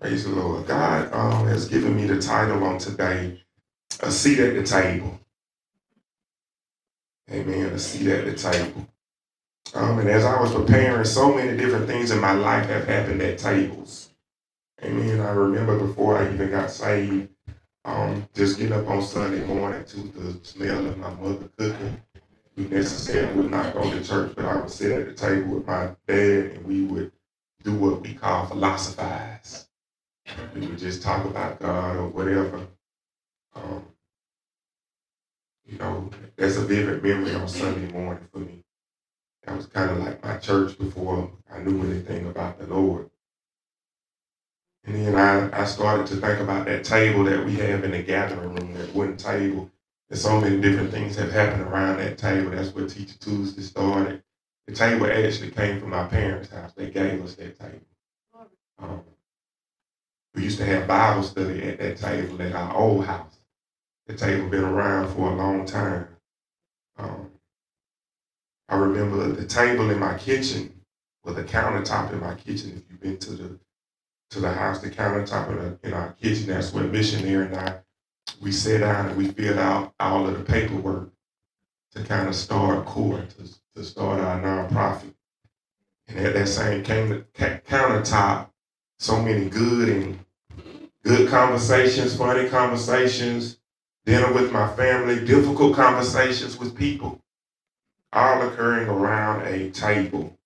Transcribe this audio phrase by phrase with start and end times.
[0.00, 0.66] Praise the Lord.
[0.66, 3.42] God um, has given me the title on today,
[4.00, 5.20] A Seat at the Table.
[7.30, 7.66] Amen.
[7.66, 8.88] A seat at the table.
[9.74, 13.22] Um, and as I was preparing, so many different things in my life have happened
[13.22, 14.10] at tables.
[14.82, 15.20] Amen.
[15.20, 17.28] I remember before I even got saved,
[17.84, 22.02] um, just getting up on Sunday morning to the smell of my mother cooking.
[22.60, 25.66] We necessarily would not go to church, but I would sit at the table with
[25.66, 27.10] my dad and we would
[27.62, 29.66] do what we call philosophize.
[30.54, 32.66] We would just talk about God or whatever.
[33.54, 33.86] Um,
[35.64, 38.62] you know, that's a vivid memory on Sunday morning for me.
[39.46, 43.08] That was kind of like my church before I knew anything about the Lord.
[44.84, 48.02] And then I, I started to think about that table that we have in the
[48.02, 49.70] gathering room, that wooden table.
[50.10, 52.50] And so many different things have happened around that table.
[52.50, 54.22] That's where Teacher Tuesday started.
[54.66, 56.72] The table actually came from my parents' house.
[56.74, 57.86] They gave us that table.
[58.78, 59.02] Um,
[60.34, 63.38] we used to have Bible study at that table at our old house.
[64.06, 66.08] The table been around for a long time.
[66.98, 67.30] Um,
[68.68, 70.72] I remember the table in my kitchen,
[71.22, 72.70] or the countertop in my kitchen.
[72.76, 73.58] If you've been to the
[74.30, 77.80] to the house, the countertop in, the, in our kitchen, that's where missionary and I
[78.40, 81.10] we sat down and we filled out all of the paperwork
[81.92, 85.14] to kind of start court to, to start our nonprofit.
[86.08, 88.48] And at that same countertop,
[88.98, 90.18] so many good and
[91.04, 93.58] good conversations, funny conversations,
[94.06, 97.20] dinner with my family, difficult conversations with people,
[98.12, 100.36] all occurring around a table.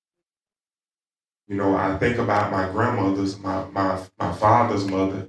[1.46, 5.28] You know, I think about my grandmother's, my, my, my father's mother,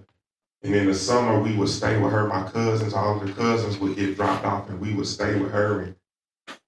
[0.66, 2.26] and in the summer we would stay with her.
[2.26, 5.52] My cousins, all of the cousins would get dropped off, and we would stay with
[5.52, 5.96] her, and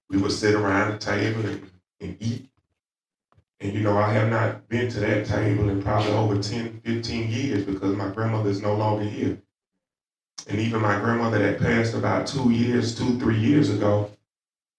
[0.08, 1.68] we would sit around the table and,
[2.00, 2.48] and eat.
[3.58, 7.28] And you know, I have not been to that table in probably over 10, 15
[7.28, 9.36] years because my grandmother is no longer here.
[10.46, 14.12] And even my grandmother that passed about two years, two, three years ago,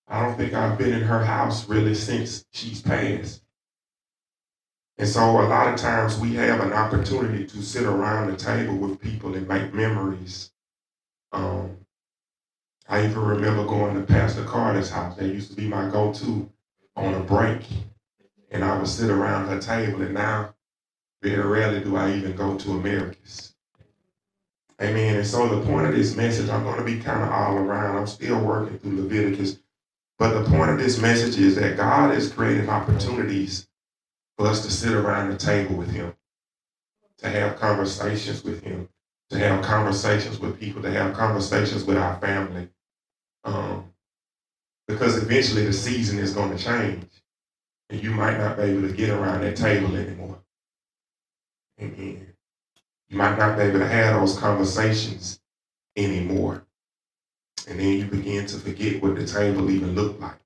[0.08, 3.44] I don't think I've been in her house really since she's passed.
[5.00, 8.76] And so a lot of times we have an opportunity to sit around the table
[8.76, 10.52] with people and make memories.
[11.32, 11.78] Um,
[12.90, 15.16] I even remember going to Pastor Carter's house.
[15.16, 16.52] That used to be my go-to
[16.98, 17.62] on a break.
[18.52, 20.02] And I would sit around her table.
[20.02, 20.54] And now,
[21.22, 23.56] very rarely do I even go to America's.
[24.82, 25.16] Amen.
[25.16, 27.96] And so the point of this message, I'm going to be kind of all around.
[27.96, 29.60] I'm still working through Leviticus.
[30.18, 33.69] But the point of this message is that God is creating opportunities
[34.40, 36.16] for us to sit around the table with Him,
[37.18, 38.88] to have conversations with Him,
[39.30, 42.70] to have conversations with people, to have conversations with our family.
[43.44, 43.94] Um,
[44.88, 47.06] because eventually the season is going to change
[47.90, 50.40] and you might not be able to get around that table anymore.
[51.82, 52.34] Amen.
[53.10, 55.42] You might not be able to have those conversations
[55.98, 56.64] anymore.
[57.68, 60.40] And then you begin to forget what the table even looked like.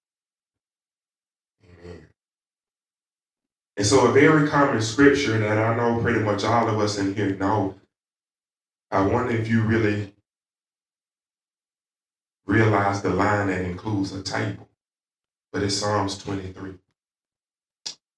[1.63, 2.07] Amen.
[3.75, 7.15] And so, a very common scripture that I know pretty much all of us in
[7.15, 7.75] here know,
[8.91, 10.13] I wonder if you really
[12.45, 14.69] realize the line that includes a table.
[15.51, 16.73] But it's Psalms 23.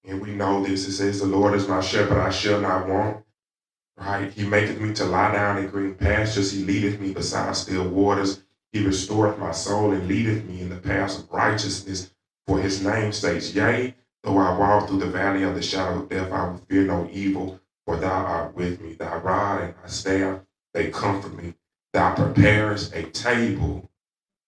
[0.07, 0.87] And we know this.
[0.87, 3.23] It says, The Lord is my shepherd, I shall not want.
[3.97, 4.31] Right?
[4.31, 6.51] He maketh me to lie down in green pastures.
[6.51, 8.43] He leadeth me beside still waters.
[8.73, 12.11] He restoreth my soul and leadeth me in the paths of righteousness
[12.45, 13.55] for his name's sake.
[13.55, 16.83] Yea, though I walk through the valley of the shadow of death, I will fear
[16.83, 18.93] no evil, for thou art with me.
[18.93, 20.39] Thy rod and thy staff,
[20.73, 21.53] they comfort me.
[21.93, 23.89] Thou preparest a table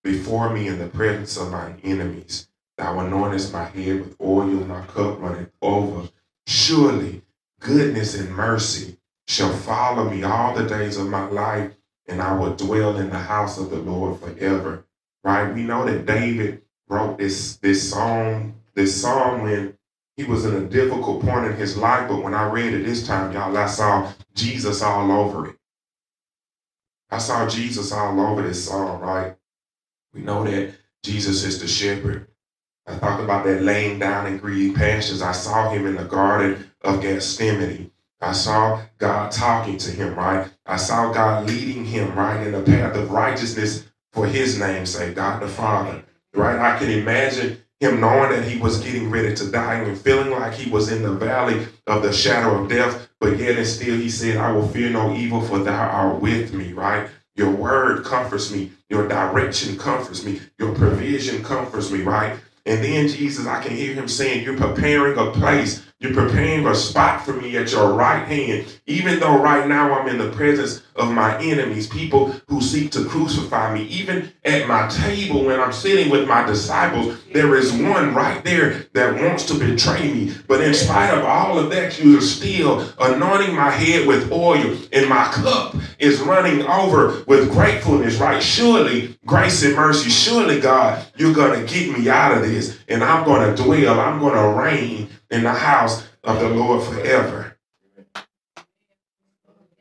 [0.04, 2.50] before me in the presence of my enemies.
[2.78, 6.10] Thou anointest my head with oil, my cup runneth over.
[6.48, 7.22] Surely
[7.60, 11.72] goodness and mercy shall follow me all the days of my life,
[12.08, 14.86] and I will dwell in the house of the Lord forever.
[15.24, 15.54] Right?
[15.54, 19.76] We know that David wrote this this song, this song when
[20.18, 23.08] he was in a difficult point in his life, but when I read it this
[23.08, 25.56] time, y'all, I saw Jesus all over it.
[27.10, 29.36] I saw Jesus all over this song, right?
[30.14, 32.28] We know that Jesus is the shepherd.
[32.86, 35.24] I talked about that laying down in green pastures.
[35.24, 37.92] I saw him in the garden of Gethsemane.
[38.22, 40.52] I saw God talking to him, right?
[40.68, 45.16] I saw God leading him, right, in the path of righteousness for his name's sake,
[45.16, 46.04] God the Father,
[46.36, 46.60] right?
[46.60, 50.54] I can imagine him knowing that he was getting ready to die and feeling like
[50.54, 54.10] he was in the valley of the shadow of death, but yet and still he
[54.10, 57.10] said, I will fear no evil, for thou art with me, right?
[57.36, 58.72] Your word comforts me.
[58.90, 60.42] Your direction comforts me.
[60.58, 62.40] Your provision comforts me, right?
[62.66, 65.84] And then Jesus, I can hear him saying, You're preparing a place.
[66.00, 68.68] You're preparing a spot for me at your right hand.
[68.86, 73.06] Even though right now I'm in the presence of my enemies, people who seek to
[73.06, 78.14] crucify me, even at my table when I'm sitting with my disciples, there is one
[78.14, 80.36] right there that wants to betray me.
[80.48, 84.78] But in spite of all of that, you are still anointing my head with oil,
[84.94, 88.44] and my cup is running over with gratefulness, right?
[88.44, 93.04] Surely, grace and mercy, surely, God, you're going to get me out of this, and
[93.04, 97.58] I'm going to dwell, I'm going to reign in the house of the Lord forever.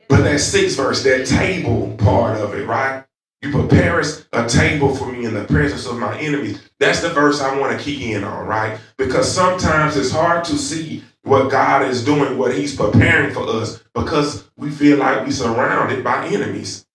[0.08, 3.04] But that sixth verse, that table part of it, right?
[3.42, 6.60] You prepare us a table for me in the presence of my enemies.
[6.78, 8.78] That's the verse I want to key in on, right?
[8.96, 13.82] Because sometimes it's hard to see what God is doing, what He's preparing for us,
[13.94, 16.86] because we feel like we're surrounded by enemies,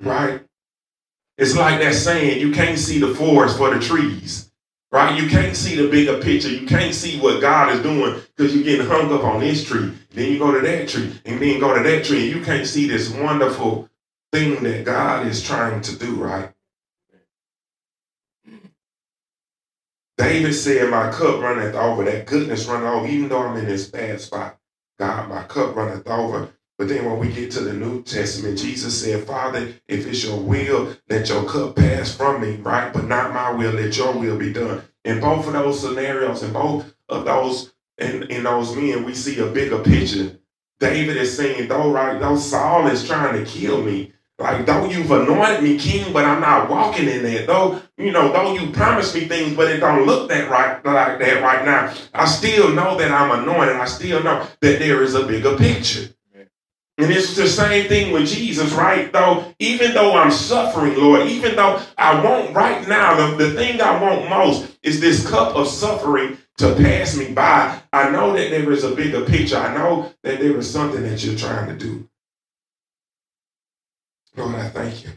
[0.00, 0.42] right?
[1.38, 4.45] It's like that saying, you can't see the forest for the trees.
[4.96, 5.22] Right?
[5.22, 6.48] You can't see the bigger picture.
[6.48, 9.92] You can't see what God is doing because you're getting hung up on this tree.
[10.12, 12.24] Then you go to that tree and then go to that tree.
[12.24, 13.90] And you can't see this wonderful
[14.32, 16.50] thing that God is trying to do, right?
[20.16, 22.02] David said, My cup runneth over.
[22.04, 23.06] That goodness runneth over.
[23.06, 24.58] Even though I'm in this bad spot,
[24.98, 26.48] God, my cup runneth over.
[26.78, 30.38] But then when we get to the New Testament, Jesus said, Father, if it's your
[30.38, 32.92] will, let your cup pass from me, right?
[32.92, 34.82] But not my will, let your will be done.
[35.04, 39.38] In both of those scenarios, in both of those, in, in those men, we see
[39.40, 40.38] a bigger picture.
[40.78, 45.10] David is saying, though, right, though Saul is trying to kill me, like, though you've
[45.10, 47.46] anointed me king, but I'm not walking in that.
[47.46, 51.18] Though, you know, though you promised me things, but it don't look that right like
[51.20, 51.94] that right now.
[52.12, 53.76] I still know that I'm anointed.
[53.76, 56.10] I still know that there is a bigger picture.
[56.98, 59.12] And it's the same thing with Jesus, right?
[59.12, 63.80] Though, even though I'm suffering, Lord, even though I want right now, the, the thing
[63.80, 67.78] I want most is this cup of suffering to pass me by.
[67.92, 69.58] I know that there is a bigger picture.
[69.58, 72.08] I know that there is something that you're trying to do.
[74.34, 75.10] Lord, I thank you.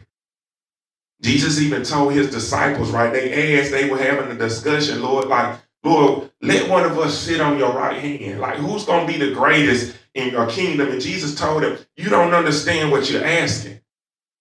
[1.22, 3.12] Jesus even told his disciples, right?
[3.12, 7.40] They asked, they were having a discussion, Lord, like, Lord, let one of us sit
[7.40, 8.40] on your right hand.
[8.40, 10.90] Like, who's going to be the greatest in your kingdom.
[10.90, 13.80] And Jesus told him, You don't understand what you're asking,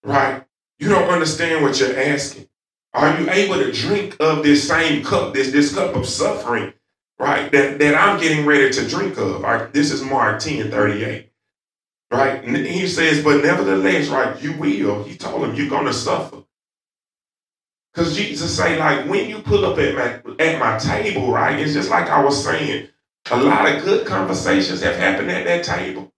[0.03, 0.43] right?
[0.79, 2.47] You don't understand what you're asking.
[2.93, 6.73] Are you able to drink of this same cup, this, this cup of suffering,
[7.19, 7.51] right?
[7.51, 9.41] That, that I'm getting ready to drink of.
[9.41, 9.71] Right?
[9.71, 11.29] This is Mark 10 38.
[12.11, 12.43] Right?
[12.43, 15.03] And he says, But nevertheless, right, you will.
[15.03, 16.43] He told him, You're gonna suffer.
[17.93, 21.59] Because Jesus say, like, when you pull up at my at my table, right?
[21.59, 22.87] It's just like I was saying,
[23.31, 26.11] a lot of good conversations have happened at that table.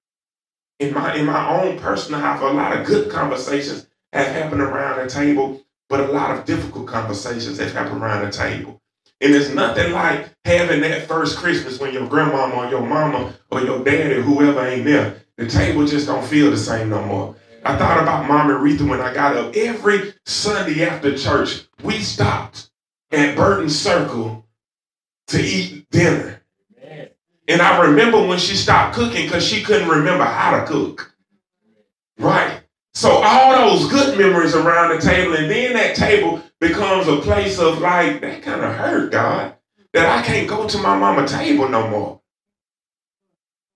[0.80, 5.04] In my in my own personal life, a lot of good conversations have happened around
[5.04, 8.82] the table, but a lot of difficult conversations have happened around the table.
[9.20, 13.62] And it's nothing like having that first Christmas when your grandmama or your mama or
[13.62, 15.24] your daddy, whoever ain't there.
[15.38, 17.36] The table just don't feel the same no more.
[17.64, 19.56] I thought about Mom Aretha when I got up.
[19.56, 22.72] Every Sunday after church, we stopped
[23.12, 24.46] at Burton Circle
[25.28, 26.31] to eat dinner.
[27.52, 31.14] And I remember when she stopped cooking because she couldn't remember how to cook.
[32.18, 32.62] Right?
[32.94, 37.60] So all those good memories around the table, and then that table becomes a place
[37.60, 39.56] of like, that kind of hurt, God,
[39.92, 42.22] that I can't go to my mama table no more.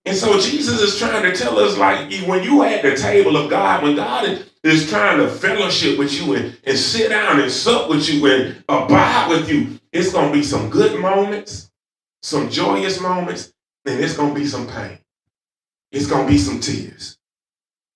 [0.06, 3.50] And so Jesus is trying to tell us, like, when you at the table of
[3.50, 7.90] God, when God is, trying to fellowship with you and, and sit down and sup
[7.90, 11.72] with you and abide with you, it's going to be some good moments,
[12.22, 13.52] some joyous moments,
[13.86, 15.00] then it's going to be some pain.
[15.92, 17.18] It's going to be some tears.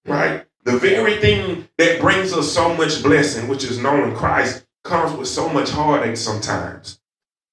[0.05, 0.45] Right?
[0.63, 5.27] The very thing that brings us so much blessing, which is knowing Christ, comes with
[5.27, 6.99] so much heartache sometimes.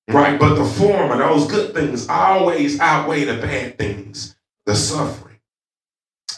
[0.08, 0.38] Right?
[0.38, 5.40] But the form of those good things always outweigh the bad things, the suffering.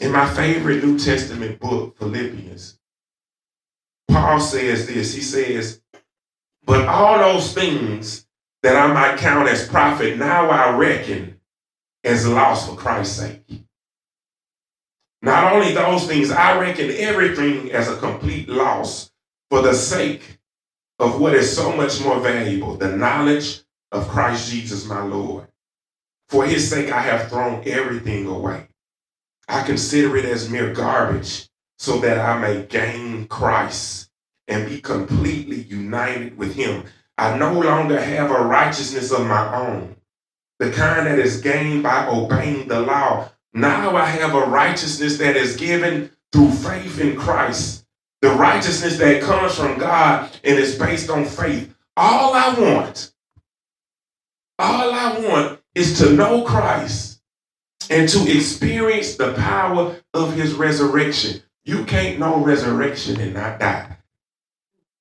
[0.01, 2.79] In my favorite New Testament book, Philippians,
[4.09, 5.15] Paul says this.
[5.15, 5.83] He says,
[6.65, 8.27] But all those things
[8.63, 11.38] that I might count as profit, now I reckon
[12.09, 13.65] as lost for Christ's sake.
[15.21, 19.11] Not only those things, I reckon everything as a complete loss
[19.51, 20.39] for the sake
[20.99, 23.61] of what is so much more valuable the knowledge
[23.93, 25.49] of Christ Jesus, my Lord.
[26.29, 28.69] For his sake, I have thrown everything away.
[29.47, 34.11] I consider it as mere garbage so that I may gain Christ
[34.47, 36.85] and be completely united with him.
[37.19, 39.98] I no longer have a righteousness of my own
[40.59, 43.31] the kind that is gained by obeying the law.
[43.55, 47.87] Now I have a righteousness that is given through faith in Christ.
[48.23, 51.75] The righteousness that comes from God and is based on faith.
[51.97, 53.13] All I want,
[54.59, 57.21] All I want is to know Christ
[57.91, 61.43] and to experience the power of his resurrection.
[61.65, 63.99] You can't know resurrection and not die.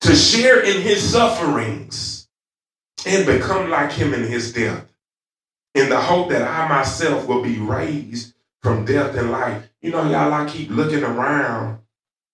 [0.02, 2.28] To share in his sufferings
[3.06, 4.86] and become like him in his death,
[5.74, 9.68] in the hope that I myself will be raised from death and life.
[9.80, 11.80] You know, y'all, I keep looking around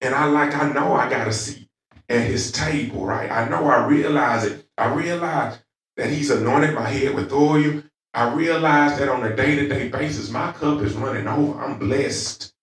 [0.00, 1.68] and I like, I know I got a seat
[2.08, 3.30] at his table, right?
[3.30, 4.66] I know I realize it.
[4.76, 5.58] I realize
[5.96, 7.82] that he's anointed my head with oil.
[8.12, 11.60] I realize that on a day to day basis, my cup is running over.
[11.60, 12.54] I'm blessed,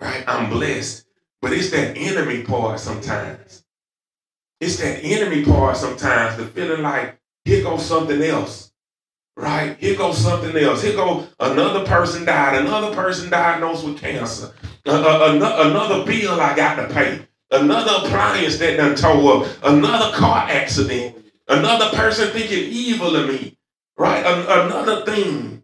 [0.00, 0.24] right?
[0.26, 1.06] I'm blessed.
[1.40, 3.64] But it's that enemy part sometimes.
[4.60, 8.69] It's that enemy part sometimes, the feeling like, here goes something else.
[9.36, 9.76] Right?
[9.78, 10.82] Here goes something else.
[10.82, 14.52] Here goes another person died, another person diagnosed with cancer,
[14.86, 20.14] uh, uh, another bill I got to pay, another appliance that done tore up, another
[20.16, 21.16] car accident,
[21.48, 23.56] another person thinking evil of me,
[23.96, 24.24] right?
[24.26, 25.62] another thing,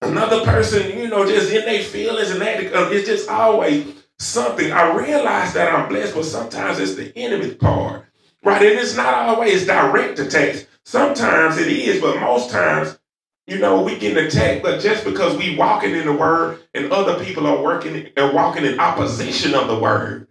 [0.00, 2.72] another person, you know, just in their feelings and that.
[2.72, 4.72] Uh, it's just always something.
[4.72, 8.06] I realize that I'm blessed, but sometimes it's the enemy part,
[8.44, 8.62] right?
[8.62, 10.66] And it's not always direct attacks.
[10.84, 12.98] Sometimes it is, but most times,
[13.46, 14.62] you know, we get attacked.
[14.62, 18.64] But just because we walking in the word and other people are working and walking
[18.64, 20.28] in opposition of the word,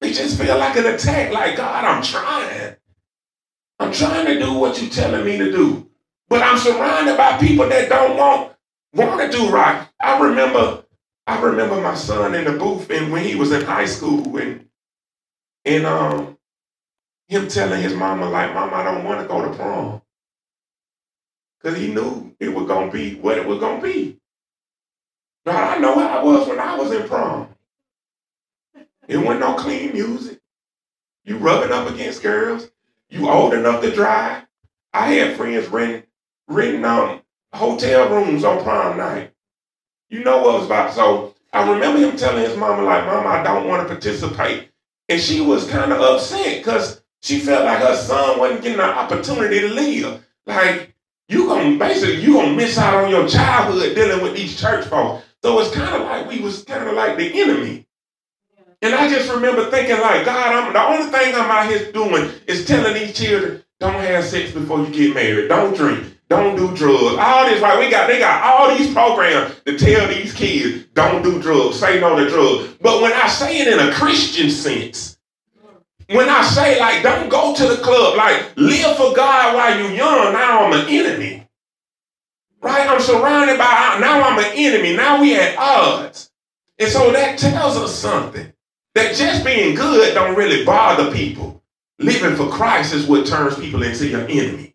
[0.00, 1.32] they just feel like an attack.
[1.32, 2.76] Like God, I'm trying.
[3.78, 5.90] I'm trying to do what you're telling me to do,
[6.28, 8.52] but I'm surrounded by people that don't want
[8.94, 9.88] want to do right.
[10.00, 10.84] I remember,
[11.26, 14.68] I remember my son in the booth, and when he was in high school, and
[15.64, 16.33] and um,
[17.28, 20.02] him telling his mama, like, Mama, I don't want to go to prom.
[21.60, 24.18] Because he knew it was going to be what it was going to be.
[25.46, 27.48] God, I know how I was when I was in prom.
[29.08, 30.40] It wasn't no clean music.
[31.24, 32.70] You rubbing up against girls.
[33.08, 34.44] You old enough to drive.
[34.92, 36.04] I had friends renting,
[36.48, 39.32] renting um, hotel rooms on prom night.
[40.08, 40.92] You know what was about.
[40.92, 44.70] So I remember him telling his mama, like, Mama, I don't want to participate.
[45.08, 48.84] And she was kind of upset because she felt like her son wasn't getting an
[48.84, 50.22] opportunity to live.
[50.44, 50.94] Like,
[51.26, 55.24] you gonna basically you gonna miss out on your childhood dealing with these church folks.
[55.42, 57.86] So it's kind of like we was kind of like the enemy.
[58.82, 62.30] And I just remember thinking, like, God, I'm the only thing I'm out here doing
[62.46, 66.76] is telling these children, don't have sex before you get married, don't drink, don't do
[66.76, 67.16] drugs.
[67.18, 67.78] All this, right?
[67.78, 72.00] We got they got all these programs to tell these kids, don't do drugs, say
[72.00, 72.74] no to drugs.
[72.82, 75.13] But when I say it in a Christian sense,
[76.08, 79.92] when I say, like, don't go to the club, like, live for God while you're
[79.92, 81.48] young, now I'm an enemy.
[82.60, 82.88] Right?
[82.88, 84.96] I'm surrounded by, now I'm an enemy.
[84.96, 86.30] Now we at odds.
[86.78, 88.52] And so that tells us something.
[88.94, 91.62] That just being good don't really bother people.
[91.98, 94.74] Living for Christ is what turns people into your enemy.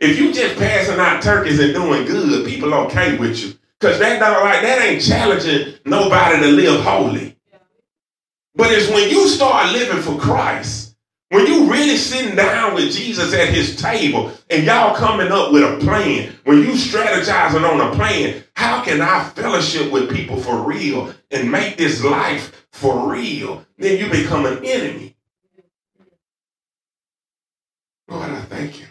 [0.00, 3.54] If you just passing out turkeys and doing good, people okay with you.
[3.78, 7.33] Because that don't like that ain't challenging nobody to live holy.
[8.54, 10.96] But it's when you start living for Christ,
[11.30, 15.64] when you really sitting down with Jesus at his table and y'all coming up with
[15.64, 20.62] a plan, when you strategizing on a plan, how can I fellowship with people for
[20.62, 23.66] real and make this life for real?
[23.78, 25.16] Then you become an enemy.
[28.06, 28.86] Lord, I thank you.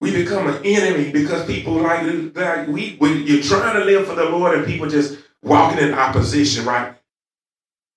[0.00, 4.14] We become an enemy because people like, like we when you're trying to live for
[4.14, 6.94] the Lord and people just walking in opposition, right?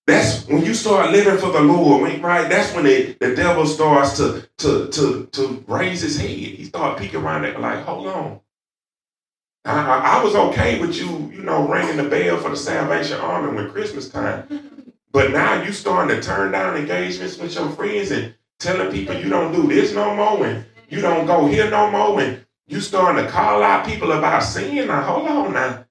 [0.07, 2.47] That's when you start living for the Lord, right?
[2.47, 6.29] That's when the, the devil starts to, to, to, to raise his head.
[6.29, 8.39] He started peeking around it like, hold on.
[9.65, 13.55] I, I was okay with you, you know, ringing the bell for the Salvation Army
[13.55, 14.91] when Christmas time.
[15.11, 19.29] But now you starting to turn down engagements with your friends and telling people you
[19.29, 23.23] don't do this no more and you don't go here no more and you starting
[23.23, 24.87] to call out people about sin.
[24.87, 25.84] Now, hold on now.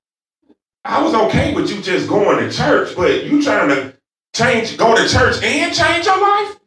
[0.84, 3.96] I was okay with you just going to church, but you trying to
[4.34, 6.60] change, go to church and change your life?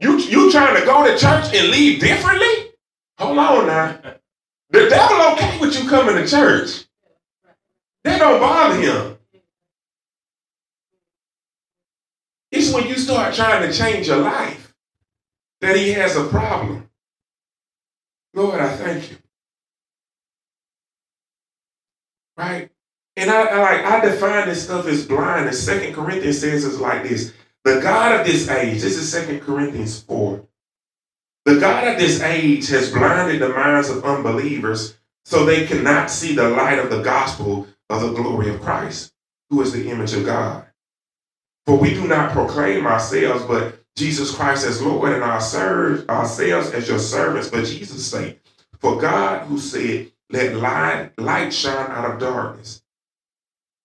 [0.00, 2.72] You you trying to go to church and leave differently?
[3.18, 4.00] Hold on now.
[4.70, 6.86] The devil okay with you coming to church.
[8.02, 9.18] That don't bother him.
[12.50, 14.74] It's when you start trying to change your life
[15.60, 16.90] that he has a problem.
[18.34, 19.16] Lord, I thank you.
[22.42, 22.70] Right?
[23.16, 25.46] And I, I like I define this stuff as blind.
[25.46, 27.32] And Second Corinthians says it's like this.
[27.64, 30.44] The God of this age, this is Second Corinthians 4.
[31.44, 36.34] The God of this age has blinded the minds of unbelievers so they cannot see
[36.34, 39.12] the light of the gospel of the glory of Christ,
[39.48, 40.66] who is the image of God.
[41.66, 46.70] For we do not proclaim ourselves, but Jesus Christ as Lord and our serve, ourselves
[46.72, 48.40] as your servants but Jesus' sake.
[48.80, 52.82] For God who said, let light, light shine out of darkness.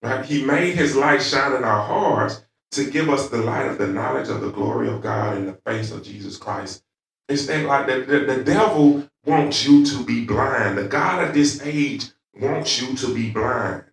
[0.02, 0.26] Right?
[0.26, 3.88] He made his light shine in our hearts to give us the light of the
[3.88, 6.84] knowledge of the glory of God in the face of Jesus Christ.
[7.28, 10.78] It's like the, the, the devil wants you to be blind.
[10.78, 12.06] The God of this age
[12.40, 13.84] wants you to be blind.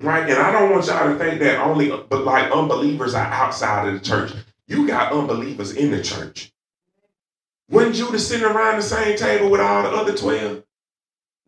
[0.00, 0.28] Right?
[0.28, 3.94] And I don't want y'all to think that only but like unbelievers are outside of
[3.94, 4.32] the church.
[4.66, 6.52] You got unbelievers in the church.
[7.68, 10.62] When Judas sitting around the same table with all the other 12,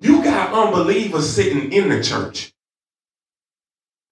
[0.00, 2.52] you got unbelievers sitting in the church.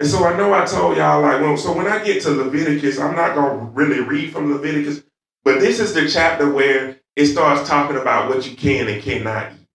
[0.01, 3.01] And so I know I told y'all, like, well, so when I get to Leviticus,
[3.01, 5.03] I'm not going to really read from Leviticus,
[5.45, 9.53] but this is the chapter where it starts talking about what you can and cannot
[9.53, 9.67] eat.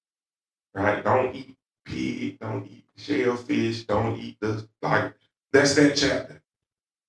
[0.74, 1.04] Right?
[1.04, 5.14] Don't eat pig, don't eat shellfish, don't eat the, like,
[5.52, 6.42] that's that chapter.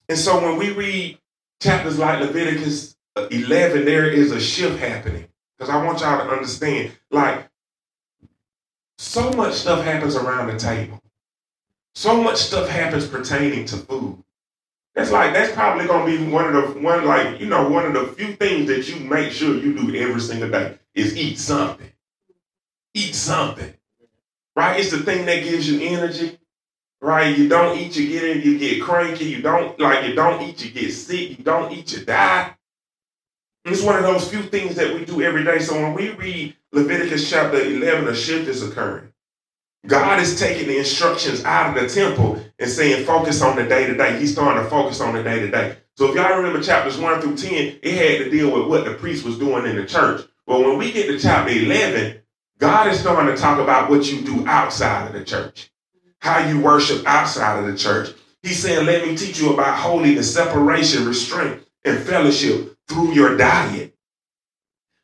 [0.08, 1.18] And so when we read
[1.60, 5.28] chapters like Leviticus 11, there is a shift happening.
[5.56, 7.48] Because I want y'all to understand, like,
[8.98, 11.00] so much stuff happens around the table.
[11.94, 14.22] So much stuff happens pertaining to food.
[14.94, 17.94] That's like that's probably gonna be one of the one like you know one of
[17.94, 21.90] the few things that you make sure you do every single day is eat something.
[22.94, 23.74] Eat something,
[24.54, 24.78] right?
[24.78, 26.38] It's the thing that gives you energy,
[27.00, 27.36] right?
[27.36, 29.24] You don't eat, you get in, you get cranky.
[29.24, 31.38] You don't like you don't eat, you get sick.
[31.38, 32.56] You don't eat, you die.
[33.64, 35.58] It's one of those few things that we do every day.
[35.58, 39.12] So when we read Leviticus chapter 11, a shift is occurring.
[39.86, 43.86] God is taking the instructions out of the temple and saying, focus on the day
[43.86, 44.18] to day.
[44.18, 45.76] He's starting to focus on the day to day.
[45.96, 48.94] So if y'all remember chapters 1 through 10, it had to deal with what the
[48.94, 50.22] priest was doing in the church.
[50.48, 52.20] But when we get to chapter 11,
[52.58, 55.70] God is starting to talk about what you do outside of the church,
[56.18, 58.10] how you worship outside of the church.
[58.42, 63.93] He's saying, let me teach you about holiness, separation, restraint, and fellowship through your diet.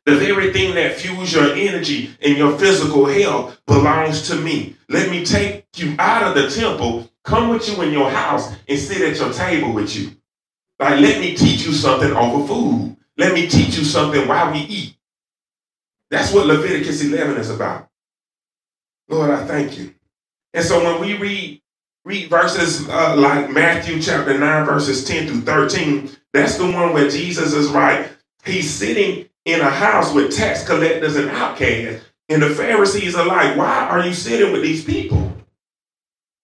[0.05, 4.75] The very thing that fuels your energy and your physical health belongs to me.
[4.89, 8.79] Let me take you out of the temple, come with you in your house, and
[8.79, 10.11] sit at your table with you.
[10.79, 12.97] Like, let me teach you something over food.
[13.17, 14.95] Let me teach you something while we eat.
[16.09, 17.87] That's what Leviticus 11 is about.
[19.07, 19.93] Lord, I thank you.
[20.53, 21.61] And so when we read
[22.03, 27.09] read verses uh, like Matthew chapter 9, verses 10 through 13, that's the one where
[27.09, 28.09] Jesus is right.
[28.43, 32.05] He's sitting in a house with tax collectors and outcasts.
[32.29, 35.31] And the Pharisees are like, why are you sitting with these people?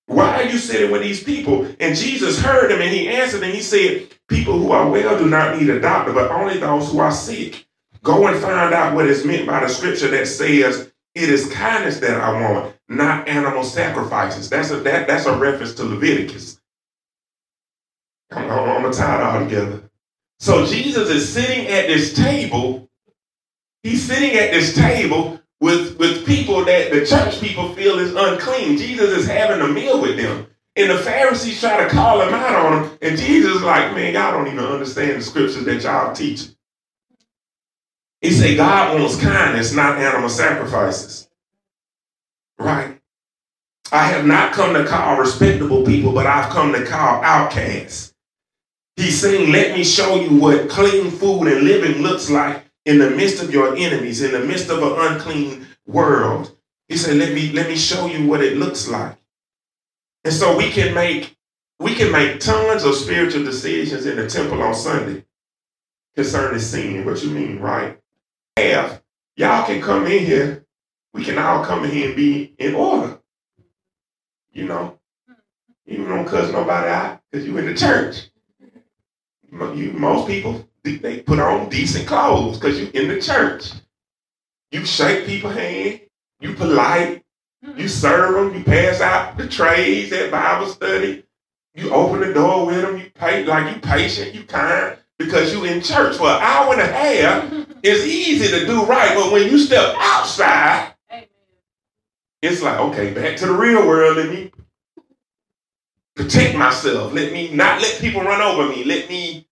[0.07, 1.67] Why are you sitting with these people?
[1.79, 5.27] And Jesus heard him and he answered and he said, People who are well do
[5.29, 7.65] not need a doctor, but only those who are sick.
[8.03, 11.99] Go and find out what is meant by the scripture that says, It is kindness
[11.99, 14.49] that I want, not animal sacrifices.
[14.49, 16.62] That's a, that, that's a reference to Leviticus.
[18.31, 19.87] I'm, I'm it all together.
[20.39, 22.88] So Jesus is sitting at this table
[23.88, 28.78] He's sitting at this table with, with people that the church people feel is unclean.
[28.78, 30.45] Jesus is having a meal with them.
[30.76, 32.97] And the Pharisees try to call him out on him.
[33.02, 36.50] And Jesus is like, man, y'all don't even understand the scriptures that y'all teach.
[38.19, 41.30] He said, God wants kindness, not animal sacrifices.
[42.60, 43.00] Right?
[43.93, 48.13] I have not come to call respectable people, but I've come to call outcasts.
[48.97, 53.12] He's saying, let me show you what clean food and living looks like in the
[53.12, 56.51] midst of your enemies, in the midst of an unclean world.
[56.89, 59.17] He said, let me, let me show you what it looks like.
[60.23, 61.38] And so we can make
[61.79, 65.23] we can make tons of spiritual decisions in the temple on Sunday
[66.15, 67.05] concerning sin.
[67.05, 67.99] What you mean, right?
[68.57, 69.03] Have
[69.36, 70.65] y'all can come in here.
[71.13, 73.19] We can all come in here and be in order.
[74.51, 74.99] You know,
[75.86, 78.26] you don't cuss nobody out because you in the church.
[79.51, 83.71] You, most people they put on decent clothes because you in the church.
[84.71, 86.01] You shake people's hand.
[86.39, 87.23] You polite.
[87.62, 87.88] You mm-hmm.
[87.88, 88.57] serve them.
[88.57, 91.23] You pass out the trays at Bible study.
[91.73, 92.97] You open the door with them.
[92.97, 94.33] You pay like you patient.
[94.33, 97.51] You kind because you in church for an hour and a half.
[97.83, 100.93] it's easy to do right, but when you step outside,
[102.41, 104.17] it's like okay, back to the real world.
[104.17, 104.51] Let me
[106.17, 107.13] protect myself.
[107.13, 108.84] Let me not let people run over me.
[108.84, 109.47] Let me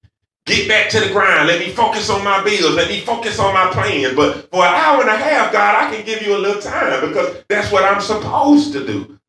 [0.45, 1.47] Get back to the grind.
[1.47, 2.75] Let me focus on my bills.
[2.75, 4.15] Let me focus on my plans.
[4.15, 7.01] But for an hour and a half, God, I can give you a little time
[7.09, 9.19] because that's what I'm supposed to do.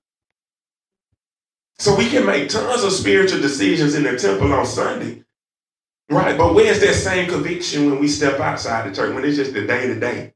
[1.78, 5.24] So we can make tons of spiritual decisions in the temple on Sunday.
[6.10, 9.54] Right, but where's that same conviction when we step outside the church, when it's just
[9.54, 10.34] the day to day?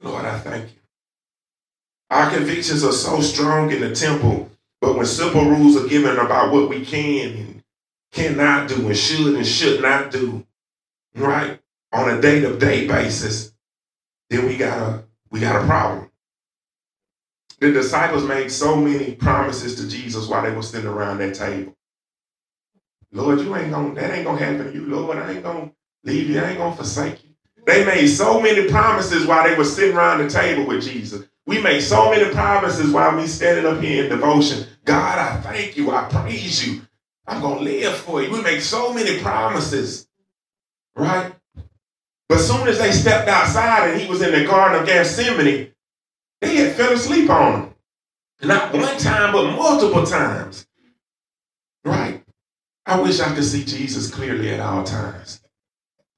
[0.00, 0.80] Lord, I thank you.
[2.10, 6.52] Our convictions are so strong in the temple, but when simple rules are given about
[6.52, 7.62] what we can and
[8.12, 10.46] cannot do and should and should not do,
[11.14, 11.60] right,
[11.92, 13.52] on a day-to-day basis,
[14.30, 16.10] then we got a we got a problem.
[17.60, 21.74] The disciples made so many promises to Jesus while they were sitting around that table.
[23.10, 25.18] Lord, you ain't gonna that ain't gonna happen to you, Lord.
[25.18, 25.72] I ain't gonna
[26.04, 27.30] leave you, I ain't gonna forsake you.
[27.66, 31.26] They made so many promises while they were sitting around the table with Jesus.
[31.48, 34.66] We make so many promises while we standing up here in devotion.
[34.84, 35.90] God, I thank you.
[35.90, 36.82] I praise you.
[37.26, 38.30] I'm going to live for you.
[38.30, 40.06] We make so many promises,
[40.94, 41.32] right?
[42.28, 45.72] But soon as they stepped outside and he was in the Garden of Gethsemane,
[46.42, 47.74] they had fell asleep on him.
[48.42, 50.66] Not one time, but multiple times.
[51.82, 52.22] Right?
[52.84, 55.40] I wish I could see Jesus clearly at all times.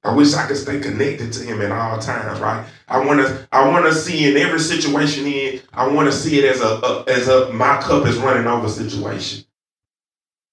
[0.03, 2.65] I wish I could stay connected to him at all times, right?
[2.87, 6.39] I want to I want to see in every situation in, I want to see
[6.39, 9.45] it as a, a as a my cup is running over situation.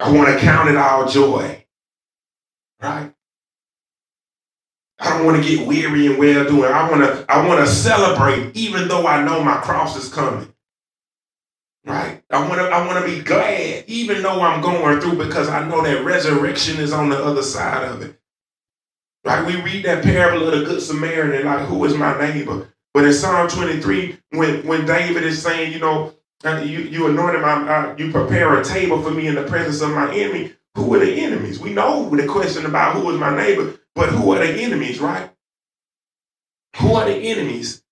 [0.01, 1.65] I want to count it all joy.
[2.83, 3.13] Right?
[5.01, 6.71] I don't want to get weary and well doing.
[6.71, 10.53] I want to I want to celebrate even though I know my cross is coming.
[11.87, 12.23] Right?
[12.31, 15.67] I want to I want to be glad even though I'm going through because I
[15.67, 18.18] know that resurrection is on the other side of it.
[19.25, 22.69] Like we read that parable of the Good Samaritan, like, who is my neighbor?
[22.95, 27.43] But in Psalm 23, when, when David is saying, you know, uh, you, you anointed
[27.43, 30.95] my, uh, you prepare a table for me in the presence of my enemy, who
[30.95, 31.59] are the enemies?
[31.59, 35.31] We know the question about who is my neighbor, but who are the enemies, right?
[36.77, 37.83] Who are the enemies?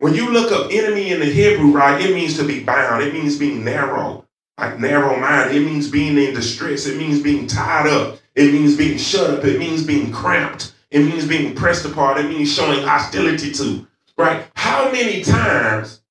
[0.00, 3.02] When you look up enemy in the Hebrew, right, it means to be bound.
[3.02, 4.26] It means being narrow,
[4.58, 5.56] like narrow minded.
[5.56, 6.86] It means being in distress.
[6.86, 8.18] It means being tied up.
[8.34, 9.44] It means being shut up.
[9.44, 10.74] It means being cramped.
[10.90, 12.18] It means being pressed apart.
[12.18, 13.86] It means showing hostility to,
[14.16, 14.46] right?
[14.54, 16.02] How many times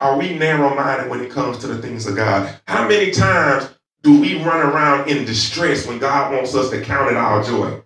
[0.00, 2.58] are we narrow minded when it comes to the things of God?
[2.66, 3.70] How many times
[4.02, 7.82] do we run around in distress when God wants us to count it our joy?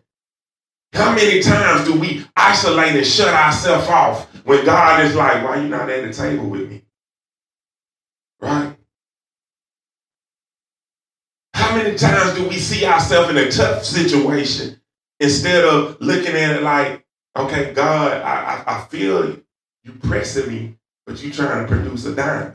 [0.93, 5.59] How many times do we isolate and shut ourselves off when God is like, why
[5.59, 6.83] are you not at the table with me?
[8.41, 8.77] Right?
[11.75, 14.81] How many times do we see ourselves in a tough situation
[15.19, 17.05] instead of looking at it like,
[17.37, 19.41] okay, God, I, I, I feel
[19.83, 22.55] you pressing me, but you trying to produce a diamond.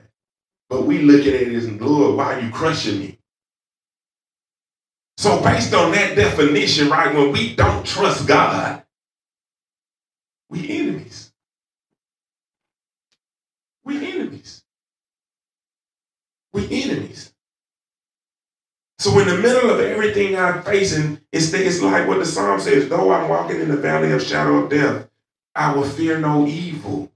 [0.69, 3.19] But we look at it as, Lord, why are you crushing me?
[5.17, 8.84] So based on that definition, right, when we don't trust God,
[10.49, 11.34] we enemies.
[13.84, 14.63] We enemies.
[16.53, 17.28] We enemies.
[18.99, 22.89] So in the middle of everything I'm facing, it's, it's like what the psalm says,
[22.89, 25.07] though I'm walking in the valley of shadow of death,
[25.55, 27.09] I will fear no evil,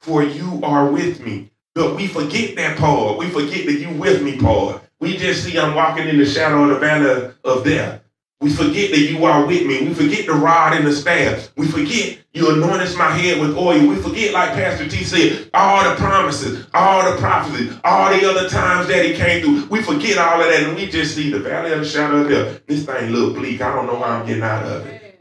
[0.00, 1.50] for you are with me.
[1.74, 3.18] But we forget that part.
[3.18, 4.82] We forget that you with me part.
[5.00, 8.01] We just see I'm walking in the shadow of the valley of death.
[8.42, 9.86] We forget that you are with me.
[9.86, 11.52] We forget the rod and the staff.
[11.56, 13.86] We forget you anointed my head with oil.
[13.86, 18.48] We forget, like Pastor T said, all the promises, all the prophecies, all the other
[18.48, 19.66] times that he came through.
[19.66, 22.28] We forget all of that and we just see the valley of the shadow of
[22.28, 22.66] death.
[22.66, 23.60] This thing look bleak.
[23.60, 25.20] I don't know how I'm getting out of it.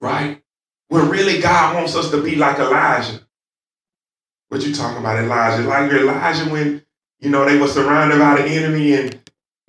[0.00, 0.42] Right?
[0.88, 3.20] When really God wants us to be like Elijah.
[4.48, 5.62] What you talking about, Elijah?
[5.62, 6.84] Like Elijah when,
[7.20, 9.21] you know, they were surrounded by the enemy and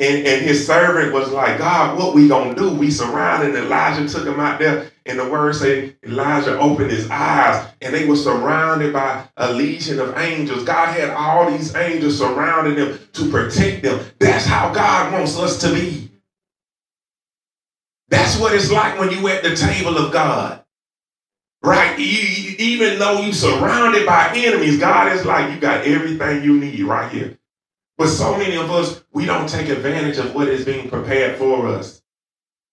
[0.04, 2.70] and, and his servant was like, God, what we gonna do?
[2.76, 3.56] We surrounded.
[3.56, 8.06] Elijah took him out there, and the word say Elijah opened his eyes, and they
[8.06, 10.66] were surrounded by a legion of angels.
[10.66, 14.06] God had all these angels surrounding them to protect them.
[14.20, 16.12] That's how God wants us to be.
[18.10, 20.66] That's what it's like when you at the table of God.
[21.62, 21.98] Right?
[21.98, 27.10] even though you surrounded by enemies, God is like, you got everything you need right
[27.10, 27.38] here.
[28.04, 31.68] But so many of us, we don't take advantage of what is being prepared for
[31.68, 32.02] us.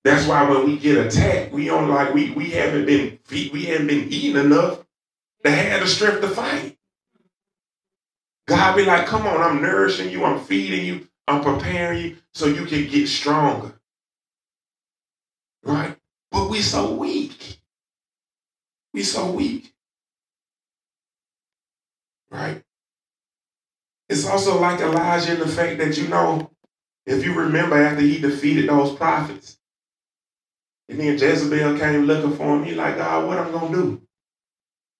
[0.03, 3.87] That's why when we get attacked, we don't like we we haven't been we haven't
[3.87, 4.85] been eating enough
[5.45, 6.77] to have the strength to fight.
[8.49, 12.47] God be like, come on, I'm nourishing you, I'm feeding you, I'm preparing you so
[12.47, 13.81] you can get stronger.
[15.63, 15.97] Right?
[16.33, 17.61] But we so weak.
[18.93, 19.73] We so weak.
[22.33, 22.65] Right?
[24.11, 26.51] It's also like Elijah in the fact that, you know,
[27.07, 29.57] if you remember after he defeated those prophets,
[30.89, 34.03] and then Jezebel came looking for him, he like, God, what I'm to do?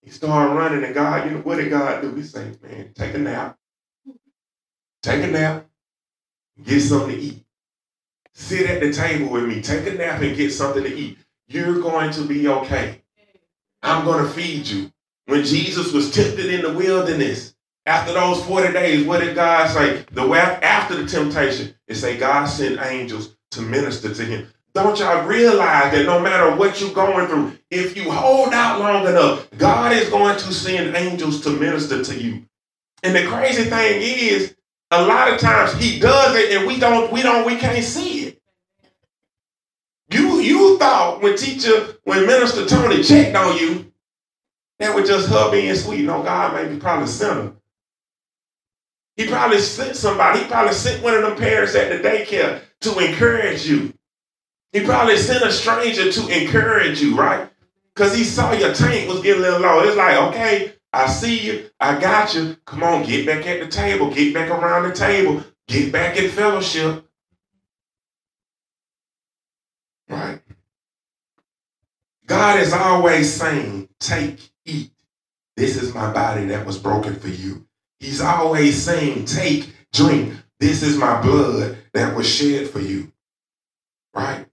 [0.01, 2.15] He started running, and God, you know, what did God do?
[2.15, 3.59] He said, man, take a nap.
[5.03, 5.67] Take a nap.
[6.63, 7.45] Get something to eat.
[8.33, 9.61] Sit at the table with me.
[9.61, 11.19] Take a nap and get something to eat.
[11.49, 13.03] You're going to be okay.
[13.83, 14.93] I'm going to feed you.
[15.27, 17.57] When Jesus was tempted in the wilderness,
[17.91, 20.05] After those 40 days, what did God say?
[20.13, 24.47] The way after the temptation, it say God sent angels to minister to him.
[24.75, 29.09] Don't y'all realize that no matter what you're going through, if you hold out long
[29.09, 32.45] enough, God is going to send angels to minister to you.
[33.03, 34.55] And the crazy thing is,
[34.93, 38.27] a lot of times he does it and we don't, we don't, we can't see
[38.27, 38.41] it.
[40.13, 43.93] You you thought when teacher, when Minister Tony checked on you,
[44.79, 46.05] that was just her being sweet.
[46.05, 47.53] No, God maybe probably sent her.
[49.17, 52.99] He probably sent somebody, he probably sent one of them parents at the daycare to
[52.99, 53.93] encourage you.
[54.73, 57.51] He probably sent a stranger to encourage you, right?
[57.95, 59.81] Because he saw your tank was getting a little low.
[59.81, 61.71] It's like, okay, I see you.
[61.81, 62.57] I got you.
[62.65, 64.13] Come on, get back at the table.
[64.13, 65.45] Get back around the table.
[65.67, 67.05] Get back in fellowship.
[70.09, 70.41] Right?
[72.27, 74.93] God is always saying, take, eat.
[75.57, 77.67] This is my body that was broken for you.
[78.01, 80.35] He's always saying, take, drink.
[80.59, 83.13] This is my blood that was shed for you.
[84.15, 84.47] Right?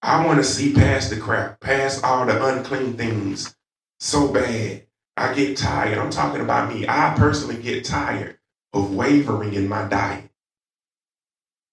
[0.00, 3.56] I want to see past the crap, past all the unclean things
[3.98, 4.86] so bad.
[5.16, 5.98] I get tired.
[5.98, 6.86] I'm talking about me.
[6.88, 8.38] I personally get tired
[8.72, 10.30] of wavering in my diet.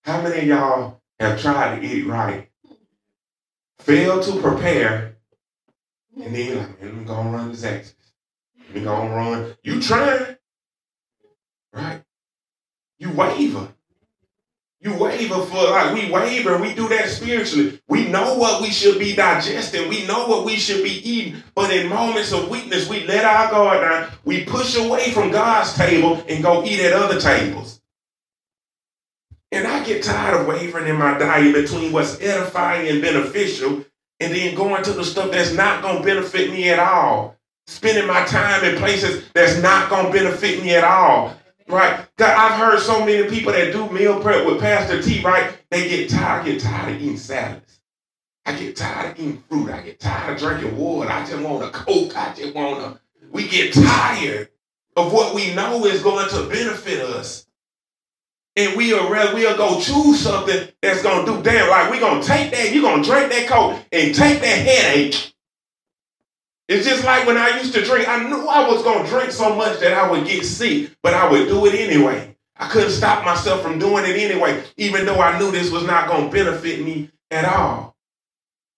[0.03, 2.49] How many of y'all have tried to eat right,
[3.79, 5.17] failed to prepare,
[6.15, 7.95] and then like, man, I'm gonna run the axis.
[8.73, 9.55] We gonna run.
[9.63, 10.37] You trying?
[13.01, 13.67] You waver.
[14.79, 17.81] You waver for like we waver, we do that spiritually.
[17.87, 21.71] We know what we should be digesting, we know what we should be eating, but
[21.71, 26.23] in moments of weakness, we let our guard down, we push away from God's table
[26.29, 27.81] and go eat at other tables.
[29.51, 33.83] And I get tired of wavering in my diet between what's edifying and beneficial
[34.19, 37.35] and then going to the stuff that's not going to benefit me at all.
[37.65, 41.35] Spending my time in places that's not going to benefit me at all.
[41.71, 42.05] Right?
[42.19, 45.57] I've heard so many people that do meal prep with Pastor T, right?
[45.69, 47.79] They get tired, I get tired of eating salads.
[48.45, 49.69] I get tired of eating fruit.
[49.69, 51.09] I get tired of drinking water.
[51.09, 52.17] I just want a Coke.
[52.17, 52.99] I just want a.
[53.31, 54.49] We get tired
[54.97, 57.47] of what we know is going to benefit us.
[58.57, 61.69] And we'll, we'll go choose something that's to do damn.
[61.69, 65.30] Like we're to take that, you're to drink that Coke and take that headache
[66.71, 69.31] it's just like when I used to drink, I knew I was going to drink
[69.31, 72.37] so much that I would get sick, but I would do it anyway.
[72.55, 76.07] I couldn't stop myself from doing it anyway, even though I knew this was not
[76.07, 77.95] going to benefit me at all.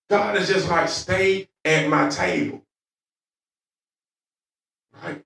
[0.10, 2.64] God is just like, stay at my table.
[5.04, 5.22] Right?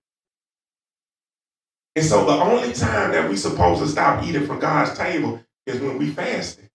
[1.96, 5.80] And so the only time that we're supposed to stop eating from God's table is
[5.80, 6.70] when we fasting.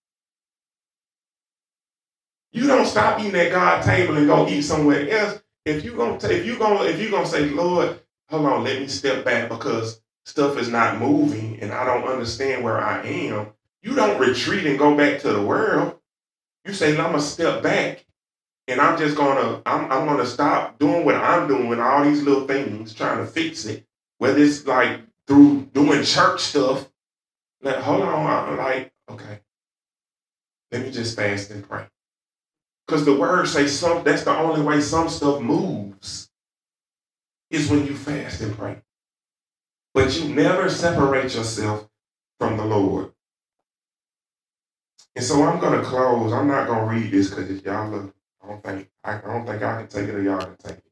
[2.51, 6.19] You don't stop eating at God's table and go eat somewhere else if you gonna
[6.29, 7.99] if you gonna if you gonna say, Lord,
[8.29, 12.63] hold on, let me step back because stuff is not moving and I don't understand
[12.63, 13.47] where I am,
[13.83, 15.99] you don't retreat and go back to the world.
[16.65, 18.05] You say, I'm gonna step back
[18.67, 22.47] and I'm just gonna I'm I'm gonna stop doing what I'm doing, all these little
[22.47, 23.85] things, trying to fix it.
[24.19, 26.89] Whether it's like through doing church stuff.
[27.61, 29.39] Like, hold on, I'm like, okay.
[30.71, 31.85] Let me just fast and pray.
[32.87, 36.29] Because the word says some that's the only way some stuff moves
[37.49, 38.81] is when you fast and pray.
[39.93, 41.87] But you never separate yourself
[42.39, 43.11] from the Lord.
[45.15, 46.33] And so I'm gonna close.
[46.33, 49.45] I'm not gonna read this because if y'all look, I don't think I, I don't
[49.45, 50.83] think I can take it or y'all can take it.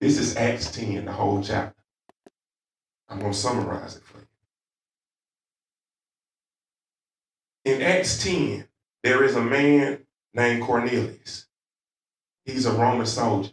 [0.00, 1.80] This is Acts 10, the whole chapter.
[3.08, 4.26] I'm gonna summarize it for you.
[7.74, 8.66] In Acts 10,
[9.02, 10.00] there is a man
[10.34, 11.46] named Cornelius.
[12.44, 13.52] He's a Roman soldier.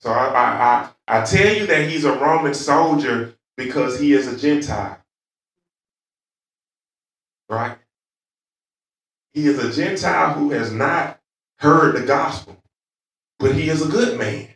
[0.00, 4.26] So I, I, I, I tell you that he's a Roman soldier because he is
[4.26, 4.98] a Gentile.
[7.48, 7.78] Right?
[9.32, 11.20] He is a Gentile who has not
[11.58, 12.62] heard the gospel,
[13.38, 14.48] but he is a good man.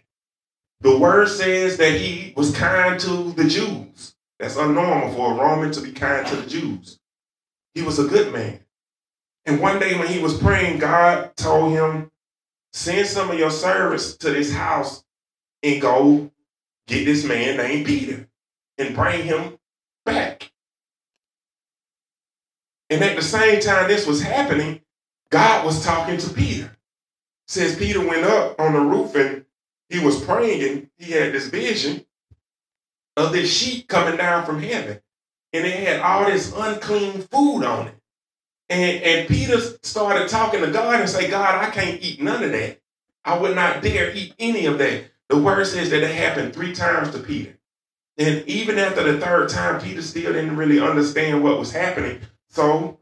[0.81, 4.15] The word says that he was kind to the Jews.
[4.39, 6.99] That's unnormal for a Roman to be kind to the Jews.
[7.75, 8.60] He was a good man.
[9.47, 12.11] And one day when he was praying, God told him,
[12.73, 15.05] send some of your servants to this house
[15.63, 16.31] and go
[16.87, 18.29] get this man named Peter
[18.79, 19.59] and bring him
[20.05, 20.53] back.
[22.89, 24.81] And at the same time this was happening,
[25.31, 26.77] God was talking to Peter.
[27.47, 29.45] Says Peter went up on the roof and
[29.89, 32.05] he was praying and he had this vision
[33.17, 35.01] of this sheep coming down from heaven.
[35.53, 38.00] And it had all this unclean food on it.
[38.71, 42.53] And, and Peter started talking to God and say, God, I can't eat none of
[42.53, 42.81] that.
[43.25, 45.05] I would not dare eat any of that.
[45.29, 47.59] The word says that it happened three times to Peter.
[48.17, 52.21] And even after the third time, Peter still didn't really understand what was happening.
[52.49, 53.01] So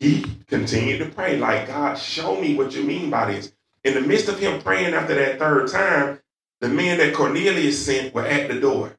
[0.00, 3.52] he continued to pray, like, God, show me what you mean by this.
[3.84, 6.20] In the midst of him praying after that third time,
[6.60, 8.96] the men that Cornelius sent were at the door.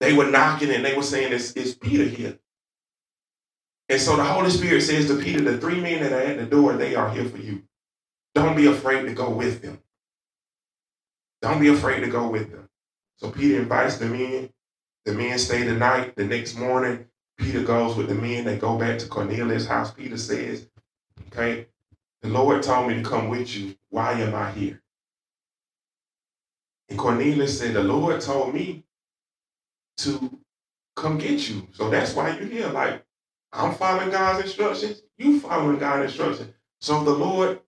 [0.00, 2.38] They were knocking and they were saying, Is, is Peter here?
[3.88, 6.46] And so the Holy Spirit says to Peter, The three men that are at the
[6.46, 7.62] door, they are here for you.
[8.34, 9.80] Don't be afraid to go with them.
[11.42, 12.68] Don't be afraid to go with them.
[13.18, 14.50] So Peter invites the men.
[15.04, 16.16] The men stay the night.
[16.16, 17.06] The next morning,
[17.38, 18.44] Peter goes with the men.
[18.44, 19.92] They go back to Cornelius' house.
[19.92, 20.68] Peter says,
[21.28, 21.68] Okay,
[22.22, 23.76] the Lord told me to come with you.
[23.90, 24.82] Why am I here?
[26.90, 28.84] And Cornelius said, The Lord told me
[29.98, 30.40] to
[30.96, 31.68] come get you.
[31.74, 32.68] So that's why you're here.
[32.70, 33.05] Like,
[33.52, 35.02] I'm following God's instructions.
[35.18, 36.52] You following God's instructions.
[36.80, 37.60] So the Lord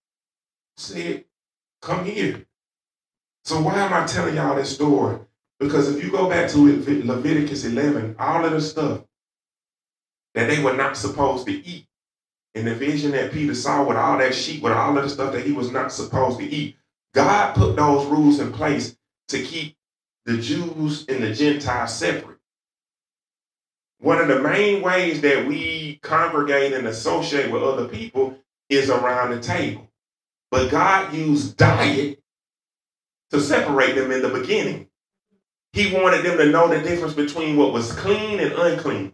[0.77, 1.25] said,
[1.81, 2.45] Come here.
[3.45, 5.19] So why am I telling y'all this story?
[5.61, 9.03] Because if you go back to Leviticus 11, all of the stuff
[10.35, 11.87] that they were not supposed to eat,
[12.55, 15.33] and the vision that Peter saw with all that sheep, with all of the stuff
[15.33, 16.77] that he was not supposed to eat,
[17.15, 18.97] God put those rules in place
[19.29, 19.77] to keep
[20.25, 22.38] the Jews and the Gentiles separate.
[24.01, 29.31] One of the main ways that we congregate and associate with other people is around
[29.31, 29.89] the table.
[30.51, 32.21] But God used diet
[33.31, 34.89] to separate them in the beginning.
[35.73, 39.13] He wanted them to know the difference between what was clean and unclean.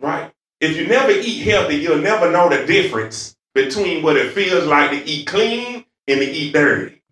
[0.00, 0.32] Right?
[0.60, 4.90] If you never eat healthy, you'll never know the difference between what it feels like
[4.90, 7.02] to eat clean and to eat dirty.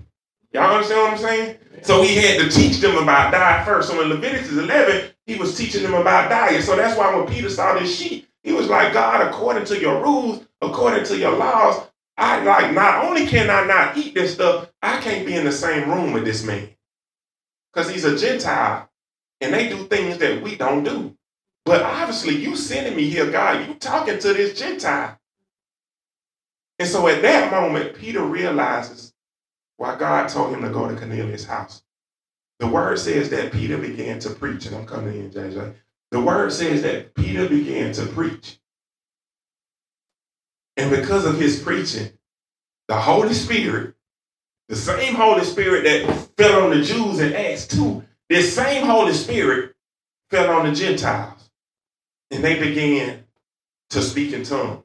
[0.52, 1.58] Y'all understand what I'm saying?
[1.82, 3.88] So he had to teach them about diet first.
[3.88, 6.62] So in Leviticus 11, he was teaching them about diet.
[6.62, 10.02] So that's why when Peter saw this sheep, he was like, God, according to your
[10.02, 11.86] rules, according to your laws,
[12.16, 15.52] I like not only can I not eat this stuff, I can't be in the
[15.52, 16.68] same room with this man.
[17.72, 18.90] Because he's a Gentile
[19.40, 21.16] and they do things that we don't do.
[21.64, 25.18] But obviously, you sending me here, God, you talking to this Gentile.
[26.78, 29.11] And so at that moment, Peter realizes
[29.76, 31.82] why God told him to go to Cornelius' house.
[32.58, 35.74] The word says that Peter began to preach, and I'm coming in, JJ.
[36.12, 38.60] The word says that Peter began to preach.
[40.76, 42.12] And because of his preaching,
[42.88, 43.94] the Holy Spirit,
[44.68, 49.12] the same Holy Spirit that fell on the Jews in Acts 2, this same Holy
[49.12, 49.74] Spirit
[50.30, 51.50] fell on the Gentiles.
[52.30, 53.24] And they began
[53.90, 54.84] to speak in tongues.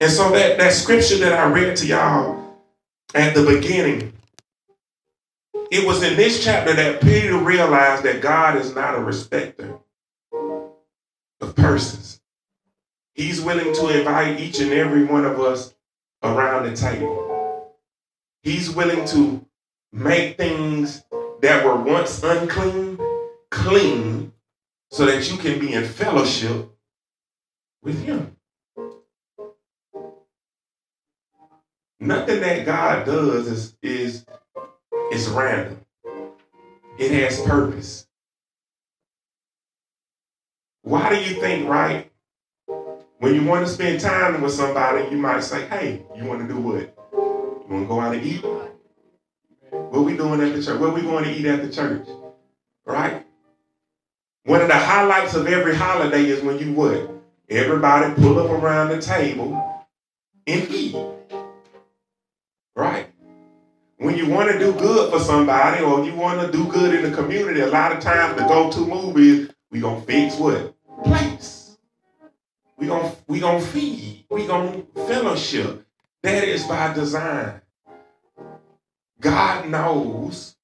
[0.00, 2.47] And so that, that scripture that I read to y'all
[3.14, 4.12] at the beginning,
[5.70, 9.78] it was in this chapter that Peter realized that God is not a respecter
[11.40, 12.20] of persons.
[13.14, 15.74] He's willing to invite each and every one of us
[16.22, 17.74] around the table.
[18.42, 19.44] He's willing to
[19.92, 21.02] make things
[21.40, 22.98] that were once unclean
[23.50, 24.32] clean
[24.90, 26.70] so that you can be in fellowship
[27.82, 28.37] with Him.
[32.00, 34.24] Nothing that God does is, is,
[35.12, 35.84] is random.
[36.98, 38.06] It has purpose.
[40.82, 42.10] Why do you think, right?
[43.18, 46.48] When you want to spend time with somebody, you might say, hey, you want to
[46.48, 46.94] do what?
[47.12, 48.44] You want to go out and eat?
[49.70, 50.78] What we doing at the church?
[50.80, 52.06] What we going to eat at the church?
[52.86, 53.26] Right?
[54.44, 57.10] One of the highlights of every holiday is when you what?
[57.50, 59.84] Everybody pull up around the table
[60.46, 60.96] and eat.
[62.78, 63.08] Right?
[63.96, 67.10] When you want to do good for somebody or you want to do good in
[67.10, 70.76] the community, a lot of times the go-to move is we gonna fix what?
[71.02, 71.76] Place.
[72.76, 74.26] We gonna we gonna feed.
[74.30, 75.84] We gonna fellowship.
[76.22, 77.60] That is by design.
[79.20, 80.54] God knows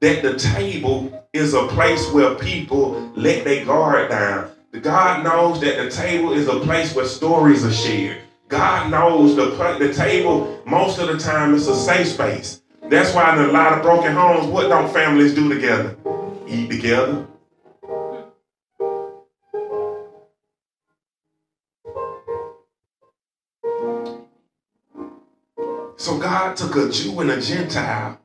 [0.00, 4.52] that the table is a place where people let their guard down.
[4.80, 8.22] God knows that the table is a place where stories are shared.
[8.50, 9.46] God knows the,
[9.78, 12.62] the table, most of the time, is a safe space.
[12.82, 15.96] That's why in a lot of broken homes, what don't families do together?
[16.48, 17.28] Eat together.
[25.96, 28.18] So God took a Jew and a Gentile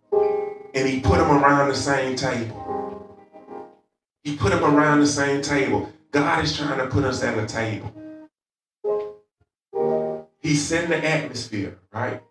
[0.74, 3.16] and he put them around the same table.
[4.24, 5.94] He put them around the same table.
[6.10, 7.94] God is trying to put us at a table.
[10.46, 12.22] He's in the atmosphere, right?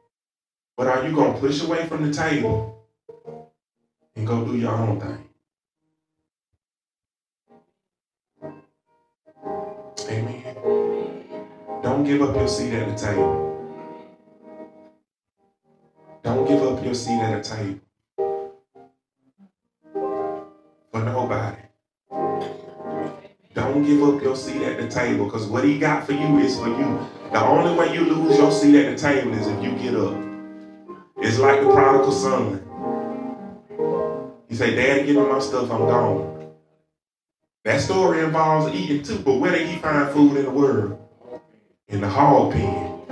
[0.76, 2.86] But are you going to push away from the table
[4.14, 5.28] and go do your own thing?
[10.08, 10.54] Amen.
[11.82, 13.40] Don't give up your seat at the table.
[16.22, 17.80] Don't give up your seat at the table
[20.92, 21.62] for nobody.
[23.54, 26.56] Don't give up your seat at the table because what he got for you is
[26.56, 27.23] for you.
[27.34, 30.14] The only way you lose your seat at the table is if you get up.
[31.16, 32.62] It's like the prodigal son.
[34.48, 36.52] He say, Dad, give me my stuff, I'm gone.
[37.64, 40.96] That story involves eating too, but where did he find food in the world?
[41.88, 43.02] In the hog pen.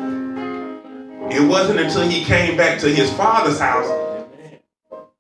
[1.33, 3.89] It wasn't until he came back to his father's house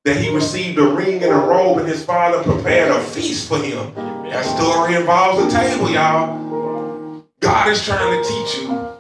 [0.05, 3.59] that he received a ring and a robe, and his father prepared a feast for
[3.59, 3.93] him.
[3.97, 7.27] That story involves a table, y'all.
[7.41, 8.92] God is trying to teach you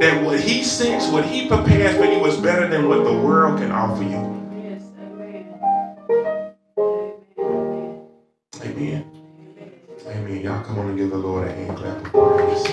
[0.00, 3.58] that what he sends, what he prepares for you is better than what the world
[3.58, 4.10] can offer you.
[4.62, 5.60] Yes, amen.
[8.62, 8.62] Amen.
[8.62, 9.04] Amen.
[10.06, 10.40] amen.
[10.42, 12.64] Y'all come on and give the Lord a hand clap of praise.